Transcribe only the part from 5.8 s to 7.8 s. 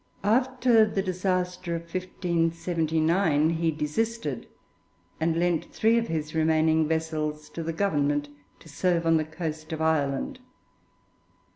of his remaining vessels to the